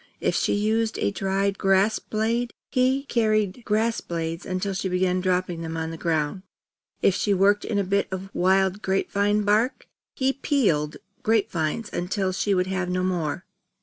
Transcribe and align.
If 0.19 0.33
she 0.33 0.55
used 0.55 0.97
a 0.97 1.11
dried 1.11 1.59
grass 1.59 1.99
blade, 1.99 2.53
he 2.71 3.03
carried 3.03 3.63
grass 3.65 4.01
blades 4.01 4.47
until 4.47 4.73
she 4.73 4.89
began 4.89 5.21
dropping 5.21 5.61
them 5.61 5.77
on 5.77 5.91
the 5.91 5.95
ground. 5.95 6.41
If 7.03 7.13
she 7.13 7.35
worked 7.35 7.63
in 7.65 7.77
a 7.77 7.83
bit 7.83 8.07
of 8.09 8.33
wild 8.33 8.81
grape 8.81 9.11
vine 9.11 9.43
bark, 9.43 9.85
he 10.15 10.33
peeled 10.33 10.97
grape 11.21 11.51
vines 11.51 11.91
until 11.93 12.31
she 12.31 12.55
would 12.55 12.65
have 12.65 12.89
no 12.89 13.03
more. 13.03 13.45